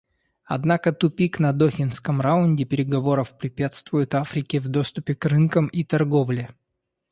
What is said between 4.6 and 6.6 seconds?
доступе к рынкам и торговле.